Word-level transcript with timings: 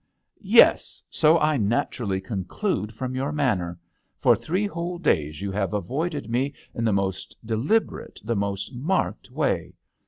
"Yes, 0.61 1.03
so 1.11 1.37
I 1.37 1.57
naturally 1.57 2.19
conclude 2.19 2.91
from 2.91 3.13
your 3.13 3.31
manner. 3.31 3.77
For 4.17 4.35
three 4.35 4.65
whole 4.65 4.97
days 4.97 5.43
you 5.43 5.51
have 5.51 5.75
avoided 5.75 6.27
me 6.27 6.55
in 6.73 6.83
the 6.85 6.91
most 6.91 7.37
deliberate, 7.45 8.19
the 8.23 8.35
most 8.35 8.73
marked 8.73 9.29
way. 9.29 9.75